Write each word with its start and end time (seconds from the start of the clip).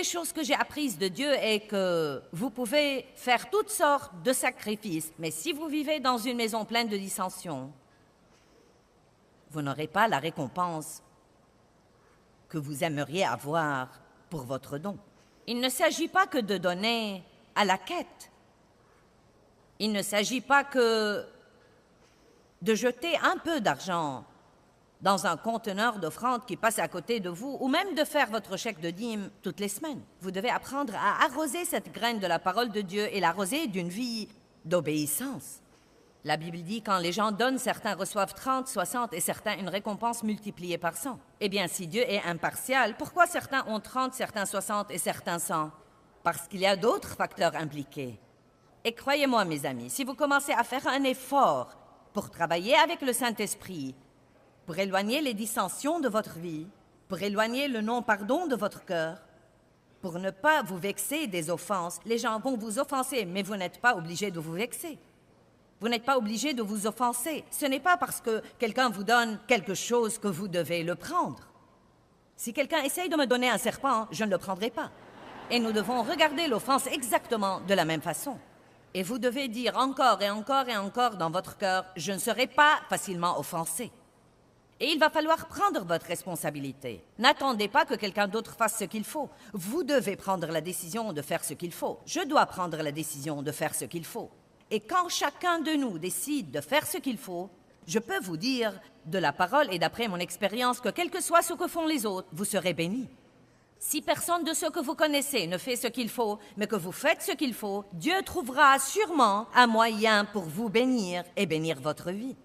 des 0.00 0.04
choses 0.04 0.32
que 0.32 0.42
j'ai 0.42 0.54
apprises 0.54 0.96
de 0.96 1.08
Dieu 1.08 1.30
est 1.30 1.60
que 1.60 2.22
vous 2.32 2.48
pouvez 2.48 3.04
faire 3.16 3.50
toutes 3.50 3.68
sortes 3.68 4.10
de 4.22 4.32
sacrifices, 4.32 5.12
mais 5.18 5.30
si 5.30 5.52
vous 5.52 5.66
vivez 5.66 6.00
dans 6.00 6.16
une 6.16 6.38
maison 6.38 6.64
pleine 6.64 6.88
de 6.88 6.96
dissensions, 6.96 7.70
vous 9.50 9.60
n'aurez 9.60 9.88
pas 9.88 10.08
la 10.08 10.18
récompense 10.18 11.02
que 12.48 12.56
vous 12.56 12.82
aimeriez 12.82 13.26
avoir 13.26 14.00
pour 14.30 14.44
votre 14.44 14.78
don. 14.78 14.96
Il 15.46 15.60
ne 15.60 15.68
s'agit 15.68 16.08
pas 16.08 16.26
que 16.26 16.38
de 16.38 16.56
donner 16.56 17.22
à 17.54 17.66
la 17.66 17.76
quête. 17.76 18.30
Il 19.80 19.92
ne 19.92 20.00
s'agit 20.00 20.40
pas 20.40 20.64
que 20.64 21.26
de 22.62 22.74
jeter 22.74 23.18
un 23.18 23.36
peu 23.36 23.60
d'argent 23.60 24.24
dans 25.02 25.26
un 25.26 25.36
conteneur 25.36 25.98
d'offrandes 25.98 26.44
qui 26.44 26.56
passe 26.56 26.78
à 26.78 26.88
côté 26.88 27.20
de 27.20 27.30
vous, 27.30 27.56
ou 27.60 27.68
même 27.68 27.94
de 27.94 28.04
faire 28.04 28.30
votre 28.30 28.56
chèque 28.56 28.80
de 28.80 28.90
dîme 28.90 29.30
toutes 29.42 29.60
les 29.60 29.68
semaines. 29.68 30.02
Vous 30.20 30.30
devez 30.30 30.50
apprendre 30.50 30.94
à 30.94 31.24
arroser 31.24 31.64
cette 31.64 31.92
graine 31.92 32.20
de 32.20 32.26
la 32.26 32.38
parole 32.38 32.70
de 32.70 32.80
Dieu 32.80 33.08
et 33.12 33.20
l'arroser 33.20 33.66
d'une 33.66 33.88
vie 33.88 34.28
d'obéissance. 34.64 35.60
La 36.22 36.36
Bible 36.36 36.58
dit 36.58 36.82
quand 36.82 36.98
les 36.98 37.12
gens 37.12 37.32
donnent, 37.32 37.58
certains 37.58 37.94
reçoivent 37.94 38.34
30, 38.34 38.68
60 38.68 39.14
et 39.14 39.20
certains 39.20 39.56
une 39.56 39.70
récompense 39.70 40.22
multipliée 40.22 40.76
par 40.76 40.94
100. 40.94 41.18
Eh 41.40 41.48
bien, 41.48 41.66
si 41.66 41.86
Dieu 41.86 42.02
est 42.02 42.22
impartial, 42.24 42.94
pourquoi 42.98 43.26
certains 43.26 43.64
ont 43.68 43.80
30, 43.80 44.12
certains 44.12 44.44
60 44.44 44.90
et 44.90 44.98
certains 44.98 45.38
100 45.38 45.70
Parce 46.22 46.46
qu'il 46.46 46.60
y 46.60 46.66
a 46.66 46.76
d'autres 46.76 47.16
facteurs 47.16 47.56
impliqués. 47.56 48.20
Et 48.84 48.94
croyez-moi, 48.94 49.46
mes 49.46 49.64
amis, 49.64 49.88
si 49.88 50.04
vous 50.04 50.14
commencez 50.14 50.52
à 50.52 50.62
faire 50.62 50.86
un 50.88 51.04
effort 51.04 51.74
pour 52.12 52.28
travailler 52.28 52.74
avec 52.76 53.00
le 53.00 53.14
Saint-Esprit, 53.14 53.94
pour 54.70 54.78
éloigner 54.78 55.20
les 55.20 55.34
dissensions 55.34 55.98
de 55.98 56.08
votre 56.08 56.38
vie, 56.38 56.64
pour 57.08 57.20
éloigner 57.20 57.66
le 57.66 57.80
non-pardon 57.80 58.46
de 58.46 58.54
votre 58.54 58.84
cœur, 58.84 59.16
pour 60.00 60.20
ne 60.20 60.30
pas 60.30 60.62
vous 60.62 60.76
vexer 60.76 61.26
des 61.26 61.50
offenses. 61.50 61.98
Les 62.06 62.18
gens 62.18 62.38
vont 62.38 62.56
vous 62.56 62.78
offenser, 62.78 63.24
mais 63.24 63.42
vous 63.42 63.56
n'êtes 63.56 63.80
pas 63.80 63.96
obligé 63.96 64.30
de 64.30 64.38
vous 64.38 64.52
vexer. 64.52 64.96
Vous 65.80 65.88
n'êtes 65.88 66.04
pas 66.04 66.16
obligé 66.16 66.54
de 66.54 66.62
vous 66.62 66.86
offenser. 66.86 67.44
Ce 67.50 67.66
n'est 67.66 67.80
pas 67.80 67.96
parce 67.96 68.20
que 68.20 68.40
quelqu'un 68.60 68.90
vous 68.90 69.02
donne 69.02 69.40
quelque 69.48 69.74
chose 69.74 70.18
que 70.18 70.28
vous 70.28 70.46
devez 70.46 70.84
le 70.84 70.94
prendre. 70.94 71.48
Si 72.36 72.52
quelqu'un 72.52 72.84
essaye 72.84 73.08
de 73.08 73.16
me 73.16 73.26
donner 73.26 73.50
un 73.50 73.58
serpent, 73.58 74.06
je 74.12 74.22
ne 74.22 74.30
le 74.30 74.38
prendrai 74.38 74.70
pas. 74.70 74.92
Et 75.50 75.58
nous 75.58 75.72
devons 75.72 76.04
regarder 76.04 76.46
l'offense 76.46 76.86
exactement 76.86 77.60
de 77.66 77.74
la 77.74 77.84
même 77.84 78.02
façon. 78.02 78.38
Et 78.94 79.02
vous 79.02 79.18
devez 79.18 79.48
dire 79.48 79.76
encore 79.76 80.22
et 80.22 80.30
encore 80.30 80.68
et 80.68 80.76
encore 80.76 81.16
dans 81.16 81.32
votre 81.32 81.58
cœur, 81.58 81.86
je 81.96 82.12
ne 82.12 82.18
serai 82.18 82.46
pas 82.46 82.78
facilement 82.88 83.36
offensé. 83.36 83.90
Et 84.80 84.92
il 84.92 84.98
va 84.98 85.10
falloir 85.10 85.46
prendre 85.46 85.84
votre 85.84 86.06
responsabilité. 86.06 87.04
N'attendez 87.18 87.68
pas 87.68 87.84
que 87.84 87.94
quelqu'un 87.94 88.26
d'autre 88.26 88.54
fasse 88.54 88.78
ce 88.78 88.84
qu'il 88.84 89.04
faut. 89.04 89.28
Vous 89.52 89.82
devez 89.84 90.16
prendre 90.16 90.46
la 90.46 90.62
décision 90.62 91.12
de 91.12 91.20
faire 91.20 91.44
ce 91.44 91.52
qu'il 91.52 91.72
faut. 91.72 91.98
Je 92.06 92.26
dois 92.26 92.46
prendre 92.46 92.78
la 92.78 92.90
décision 92.90 93.42
de 93.42 93.52
faire 93.52 93.74
ce 93.74 93.84
qu'il 93.84 94.06
faut. 94.06 94.30
Et 94.70 94.80
quand 94.80 95.10
chacun 95.10 95.60
de 95.60 95.72
nous 95.72 95.98
décide 95.98 96.50
de 96.50 96.62
faire 96.62 96.86
ce 96.86 96.96
qu'il 96.96 97.18
faut, 97.18 97.50
je 97.86 97.98
peux 97.98 98.20
vous 98.20 98.38
dire 98.38 98.72
de 99.04 99.18
la 99.18 99.32
parole 99.32 99.72
et 99.72 99.78
d'après 99.78 100.08
mon 100.08 100.16
expérience 100.16 100.80
que 100.80 100.88
quel 100.88 101.10
que 101.10 101.20
soit 101.20 101.42
ce 101.42 101.54
que 101.54 101.68
font 101.68 101.86
les 101.86 102.06
autres, 102.06 102.28
vous 102.32 102.44
serez 102.44 102.72
bénis. 102.72 103.08
Si 103.78 104.00
personne 104.00 104.44
de 104.44 104.52
ceux 104.54 104.70
que 104.70 104.80
vous 104.80 104.94
connaissez 104.94 105.46
ne 105.46 105.58
fait 105.58 105.76
ce 105.76 105.88
qu'il 105.88 106.08
faut, 106.08 106.38
mais 106.56 106.66
que 106.66 106.76
vous 106.76 106.92
faites 106.92 107.22
ce 107.22 107.32
qu'il 107.32 107.54
faut, 107.54 107.84
Dieu 107.94 108.14
trouvera 108.24 108.78
sûrement 108.78 109.46
un 109.54 109.66
moyen 109.66 110.24
pour 110.26 110.42
vous 110.42 110.68
bénir 110.68 111.24
et 111.36 111.46
bénir 111.46 111.80
votre 111.80 112.10
vie. 112.10 112.36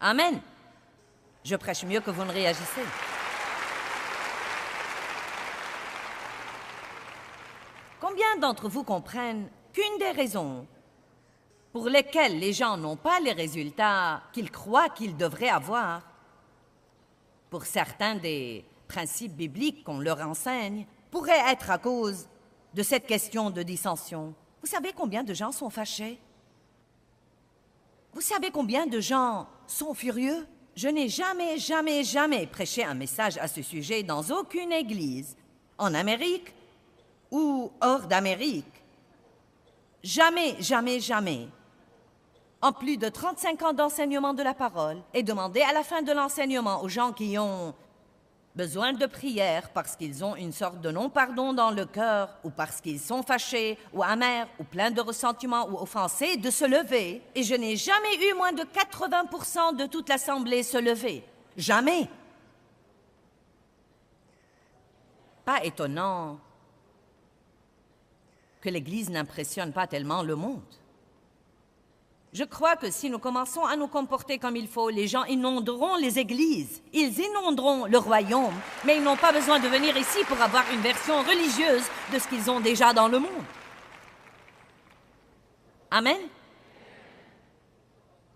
Amen. 0.00 0.40
Je 1.44 1.56
prêche 1.56 1.84
mieux 1.84 2.00
que 2.00 2.10
vous 2.10 2.24
ne 2.24 2.32
réagissez. 2.32 2.82
Combien 8.00 8.36
d'entre 8.38 8.68
vous 8.68 8.84
comprennent 8.84 9.48
qu'une 9.72 9.98
des 9.98 10.10
raisons 10.10 10.66
pour 11.72 11.88
lesquels 11.88 12.38
les 12.38 12.52
gens 12.52 12.76
n'ont 12.76 12.96
pas 12.96 13.20
les 13.20 13.32
résultats 13.32 14.22
qu'ils 14.32 14.50
croient 14.50 14.88
qu'ils 14.88 15.16
devraient 15.16 15.48
avoir, 15.48 16.02
pour 17.48 17.64
certains 17.64 18.16
des 18.16 18.64
principes 18.88 19.36
bibliques 19.36 19.84
qu'on 19.84 20.00
leur 20.00 20.20
enseigne, 20.20 20.86
pourrait 21.10 21.50
être 21.50 21.70
à 21.70 21.78
cause 21.78 22.28
de 22.74 22.82
cette 22.82 23.06
question 23.06 23.50
de 23.50 23.62
dissension? 23.62 24.34
Vous 24.60 24.68
savez 24.68 24.92
combien 24.92 25.22
de 25.22 25.34
gens 25.34 25.52
sont 25.52 25.70
fâchés? 25.70 26.20
Vous 28.12 28.20
savez 28.20 28.50
combien 28.50 28.86
de 28.86 29.00
gens 29.00 29.48
sont 29.66 29.94
furieux? 29.94 30.46
Je 30.80 30.88
n'ai 30.88 31.10
jamais, 31.10 31.58
jamais, 31.58 32.02
jamais 32.04 32.46
prêché 32.46 32.82
un 32.82 32.94
message 32.94 33.36
à 33.36 33.48
ce 33.48 33.60
sujet 33.60 34.02
dans 34.02 34.22
aucune 34.30 34.72
église, 34.72 35.36
en 35.76 35.92
Amérique 35.92 36.54
ou 37.30 37.70
hors 37.82 38.06
d'Amérique. 38.06 38.64
Jamais, 40.02 40.56
jamais, 40.58 40.98
jamais 40.98 41.48
en 42.62 42.72
plus 42.72 42.96
de 42.96 43.10
35 43.10 43.62
ans 43.62 43.72
d'enseignement 43.74 44.32
de 44.32 44.42
la 44.42 44.54
parole 44.54 44.96
et 45.12 45.22
demander 45.22 45.60
à 45.60 45.74
la 45.74 45.82
fin 45.82 46.00
de 46.00 46.12
l'enseignement 46.12 46.82
aux 46.82 46.88
gens 46.88 47.12
qui 47.12 47.36
ont 47.38 47.74
besoin 48.60 48.92
de 48.92 49.06
prière 49.06 49.70
parce 49.70 49.96
qu'ils 49.96 50.22
ont 50.22 50.36
une 50.36 50.52
sorte 50.52 50.82
de 50.82 50.90
non-pardon 50.90 51.54
dans 51.54 51.70
le 51.70 51.86
cœur 51.86 52.28
ou 52.44 52.50
parce 52.50 52.82
qu'ils 52.82 53.00
sont 53.00 53.22
fâchés 53.22 53.78
ou 53.94 54.02
amers 54.02 54.48
ou 54.58 54.64
pleins 54.64 54.90
de 54.90 55.00
ressentiments 55.00 55.66
ou 55.70 55.78
offensés 55.78 56.36
de 56.36 56.50
se 56.50 56.66
lever. 56.66 57.22
Et 57.34 57.42
je 57.42 57.54
n'ai 57.54 57.76
jamais 57.76 58.14
eu 58.28 58.34
moins 58.34 58.52
de 58.52 58.62
80% 58.62 59.76
de 59.76 59.86
toute 59.86 60.10
l'Assemblée 60.10 60.62
se 60.62 60.76
lever. 60.76 61.24
Jamais. 61.56 62.06
Pas 65.46 65.64
étonnant 65.64 66.38
que 68.60 68.68
l'Église 68.68 69.08
n'impressionne 69.08 69.72
pas 69.72 69.86
tellement 69.86 70.22
le 70.22 70.36
monde. 70.36 70.74
Je 72.32 72.44
crois 72.44 72.76
que 72.76 72.92
si 72.92 73.10
nous 73.10 73.18
commençons 73.18 73.64
à 73.64 73.76
nous 73.76 73.88
comporter 73.88 74.38
comme 74.38 74.54
il 74.54 74.68
faut, 74.68 74.88
les 74.88 75.08
gens 75.08 75.24
inonderont 75.24 75.96
les 75.96 76.20
églises, 76.20 76.80
ils 76.92 77.18
inonderont 77.18 77.86
le 77.86 77.98
royaume, 77.98 78.54
mais 78.84 78.98
ils 78.98 79.02
n'ont 79.02 79.16
pas 79.16 79.32
besoin 79.32 79.58
de 79.58 79.66
venir 79.66 79.96
ici 79.96 80.20
pour 80.28 80.40
avoir 80.40 80.64
une 80.72 80.80
version 80.80 81.22
religieuse 81.22 81.82
de 82.12 82.18
ce 82.20 82.28
qu'ils 82.28 82.48
ont 82.48 82.60
déjà 82.60 82.92
dans 82.92 83.08
le 83.08 83.18
monde. 83.18 83.44
Amen. 85.90 86.20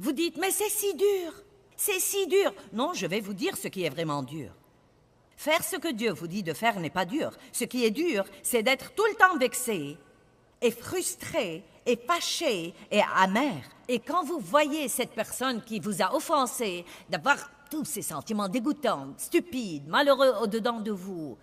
Vous 0.00 0.12
dites, 0.12 0.36
mais 0.36 0.50
c'est 0.50 0.68
si 0.68 0.92
dur, 0.94 1.32
c'est 1.76 2.00
si 2.00 2.26
dur. 2.26 2.52
Non, 2.72 2.92
je 2.92 3.06
vais 3.06 3.20
vous 3.20 3.34
dire 3.34 3.56
ce 3.56 3.68
qui 3.68 3.84
est 3.84 3.90
vraiment 3.90 4.24
dur. 4.24 4.50
Faire 5.36 5.62
ce 5.62 5.76
que 5.76 5.92
Dieu 5.92 6.12
vous 6.12 6.26
dit 6.26 6.42
de 6.42 6.54
faire 6.54 6.80
n'est 6.80 6.90
pas 6.90 7.04
dur. 7.04 7.30
Ce 7.52 7.64
qui 7.64 7.84
est 7.84 7.90
dur, 7.92 8.24
c'est 8.42 8.64
d'être 8.64 8.92
tout 8.94 9.06
le 9.08 9.14
temps 9.14 9.36
vexé 9.38 9.96
et 10.66 10.70
frustré 10.72 11.62
et 11.86 11.96
fâché 11.96 12.74
et 12.90 13.00
amer. 13.14 13.62
Et 13.88 14.00
quand 14.00 14.24
vous 14.24 14.40
voyez 14.40 14.88
cette 14.88 15.12
personne 15.12 15.62
qui 15.62 15.78
vous 15.78 16.02
a 16.02 16.12
offensé, 16.12 16.84
d'avoir 17.08 17.36
tous 17.70 17.84
ces 17.84 18.02
sentiments 18.02 18.48
dégoûtants, 18.48 19.14
stupides, 19.16 19.86
malheureux 19.86 20.34
au-dedans 20.42 20.80
de 20.80 20.90
vous, 20.90 21.38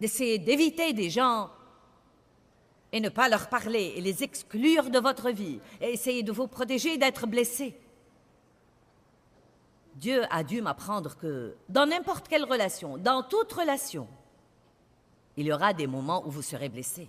d'essayer 0.00 0.38
d'éviter 0.38 0.92
des 0.92 1.08
gens 1.08 1.50
et 2.92 3.00
ne 3.00 3.08
pas 3.08 3.30
leur 3.30 3.48
parler 3.48 3.94
et 3.96 4.02
les 4.02 4.22
exclure 4.22 4.90
de 4.90 4.98
votre 4.98 5.30
vie 5.30 5.60
et 5.80 5.94
essayer 5.94 6.22
de 6.22 6.32
vous 6.32 6.46
protéger 6.46 6.98
d'être 6.98 7.26
blessés. 7.26 7.74
Dieu 9.94 10.24
a 10.30 10.44
dû 10.44 10.60
m'apprendre 10.60 11.16
que 11.16 11.56
dans 11.70 11.86
n'importe 11.86 12.28
quelle 12.28 12.44
relation, 12.44 12.98
dans 12.98 13.22
toute 13.22 13.52
relation, 13.52 14.06
il 15.38 15.46
y 15.46 15.52
aura 15.52 15.72
des 15.72 15.86
moments 15.86 16.22
où 16.26 16.30
vous 16.30 16.42
serez 16.42 16.68
blessés. 16.68 17.08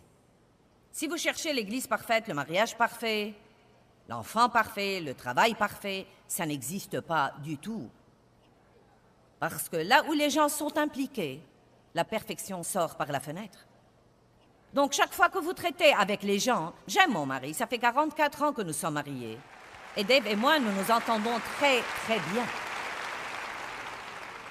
Si 0.95 1.07
vous 1.07 1.17
cherchez 1.17 1.51
l'Église 1.51 1.88
parfaite, 1.88 2.29
le 2.29 2.33
mariage 2.33 2.78
parfait, 2.78 3.33
l'enfant 4.07 4.47
parfait, 4.47 5.02
le 5.02 5.14
travail 5.14 5.53
parfait, 5.53 6.08
ça 6.25 6.46
n'existe 6.46 7.02
pas 7.02 7.34
du 7.43 7.58
tout. 7.58 7.90
Parce 9.37 9.67
que 9.67 9.75
là 9.75 10.05
où 10.08 10.14
les 10.14 10.29
gens 10.29 10.47
sont 10.47 10.78
impliqués, 10.78 11.41
la 11.96 12.05
perfection 12.05 12.64
sort 12.64 12.96
par 12.96 13.11
la 13.11 13.20
fenêtre. 13.20 13.67
Donc 14.73 14.93
chaque 14.93 15.14
fois 15.14 15.28
que 15.28 15.37
vous 15.37 15.52
traitez 15.52 15.91
avec 15.93 16.23
les 16.23 16.40
gens, 16.40 16.72
j'aime 16.87 17.11
mon 17.11 17.25
mari, 17.25 17.53
ça 17.53 17.67
fait 17.67 17.78
44 17.78 18.43
ans 18.43 18.53
que 18.53 18.61
nous 18.61 18.72
sommes 18.72 18.93
mariés. 18.93 19.37
Et 19.97 20.05
Dave 20.05 20.28
et 20.28 20.37
moi, 20.37 20.59
nous 20.59 20.72
nous 20.72 20.91
entendons 20.91 21.41
très, 21.58 21.81
très 22.05 22.20
bien. 22.31 22.46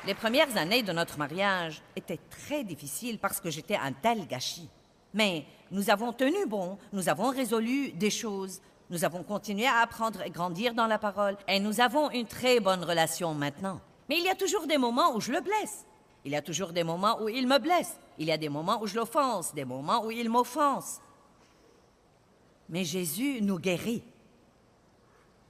Les 0.06 0.14
premières 0.14 0.54
années 0.58 0.82
de 0.82 0.92
notre 0.92 1.16
mariage 1.16 1.80
étaient 1.96 2.20
très 2.28 2.64
difficiles 2.64 3.18
parce 3.18 3.40
que 3.40 3.48
j'étais 3.48 3.76
un 3.76 3.94
tel 3.94 4.26
gâchis. 4.26 4.68
Mais 5.14 5.46
nous 5.70 5.90
avons 5.90 6.12
tenu 6.12 6.46
bon, 6.46 6.76
nous 6.92 7.08
avons 7.08 7.30
résolu 7.30 7.92
des 7.92 8.10
choses, 8.10 8.60
nous 8.90 9.04
avons 9.04 9.22
continué 9.22 9.66
à 9.66 9.78
apprendre 9.78 10.20
et 10.22 10.30
grandir 10.30 10.74
dans 10.74 10.86
la 10.86 10.98
parole, 10.98 11.36
et 11.48 11.60
nous 11.60 11.80
avons 11.80 12.10
une 12.10 12.26
très 12.26 12.60
bonne 12.60 12.84
relation 12.84 13.32
maintenant. 13.32 13.80
Mais 14.08 14.18
il 14.18 14.24
y 14.24 14.28
a 14.28 14.34
toujours 14.34 14.66
des 14.66 14.76
moments 14.76 15.14
où 15.14 15.20
je 15.20 15.32
le 15.32 15.40
blesse. 15.40 15.86
Il 16.24 16.32
y 16.32 16.36
a 16.36 16.42
toujours 16.42 16.72
des 16.72 16.84
moments 16.84 17.22
où 17.22 17.28
il 17.28 17.46
me 17.46 17.58
blesse. 17.58 17.96
Il 18.18 18.26
y 18.26 18.32
a 18.32 18.36
des 18.36 18.48
moments 18.48 18.80
où 18.82 18.86
je 18.86 18.96
l'offense, 18.96 19.54
des 19.54 19.64
moments 19.64 20.04
où 20.04 20.10
il 20.10 20.28
m'offense. 20.28 21.00
Mais 22.68 22.84
Jésus 22.84 23.40
nous 23.42 23.58
guérit. 23.58 24.02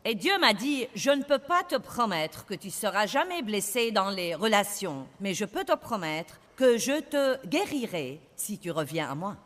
Et 0.04 0.14
Dieu 0.14 0.38
m'a 0.38 0.52
dit, 0.52 0.86
je 0.94 1.10
ne 1.10 1.22
peux 1.22 1.38
pas 1.38 1.62
te 1.62 1.76
promettre 1.76 2.44
que 2.44 2.54
tu 2.54 2.70
seras 2.70 3.06
jamais 3.06 3.40
blessé 3.40 3.90
dans 3.90 4.10
les 4.10 4.34
relations, 4.34 5.06
mais 5.20 5.32
je 5.32 5.46
peux 5.46 5.64
te 5.64 5.74
promettre 5.74 6.38
que 6.56 6.76
je 6.76 7.00
te 7.00 7.46
guérirai 7.46 8.20
si 8.36 8.58
tu 8.58 8.70
reviens 8.70 9.10
à 9.10 9.14
moi. 9.14 9.36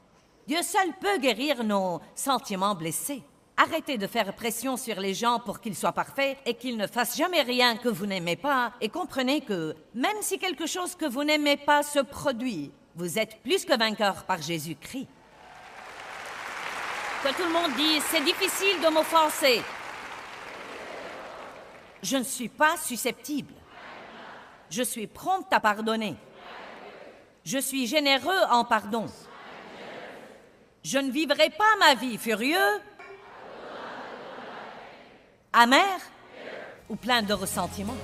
Dieu 0.48 0.62
seul 0.62 0.94
peut 0.98 1.18
guérir 1.18 1.62
nos 1.62 2.00
sentiments 2.14 2.74
blessés. 2.74 3.22
Arrêtez 3.58 3.98
de 3.98 4.06
faire 4.06 4.34
pression 4.34 4.78
sur 4.78 4.98
les 4.98 5.12
gens 5.12 5.40
pour 5.40 5.60
qu'ils 5.60 5.76
soient 5.76 5.92
parfaits 5.92 6.38
et 6.46 6.54
qu'ils 6.54 6.78
ne 6.78 6.86
fassent 6.86 7.18
jamais 7.18 7.42
rien 7.42 7.76
que 7.76 7.90
vous 7.90 8.06
n'aimez 8.06 8.36
pas 8.36 8.72
et 8.80 8.88
comprenez 8.88 9.42
que 9.42 9.76
même 9.94 10.16
si 10.22 10.38
quelque 10.38 10.66
chose 10.66 10.94
que 10.94 11.04
vous 11.04 11.22
n'aimez 11.22 11.58
pas 11.58 11.82
se 11.82 11.98
produit, 11.98 12.72
vous 12.94 13.18
êtes 13.18 13.42
plus 13.42 13.66
que 13.66 13.76
vainqueur 13.76 14.24
par 14.24 14.40
Jésus-Christ. 14.40 15.06
Que 17.22 17.28
tout 17.34 17.44
le 17.44 17.52
monde 17.52 17.76
dise, 17.76 18.02
c'est 18.10 18.24
difficile 18.24 18.80
de 18.82 18.88
m'offenser. 18.88 19.60
Je 22.02 22.16
ne 22.16 22.24
suis 22.24 22.48
pas 22.48 22.78
susceptible. 22.78 23.52
Je 24.70 24.82
suis 24.82 25.08
prompte 25.08 25.52
à 25.52 25.60
pardonner. 25.60 26.16
Je 27.44 27.58
suis 27.58 27.86
généreux 27.86 28.44
en 28.50 28.64
pardon. 28.64 29.08
Je 30.84 30.98
ne 30.98 31.10
vivrai 31.10 31.50
pas 31.50 31.76
ma 31.80 31.94
vie 31.94 32.16
furieux, 32.16 32.80
amer 35.52 35.98
ou 36.88 36.96
plein 36.96 37.22
de 37.22 37.34
ressentiments. 37.34 37.96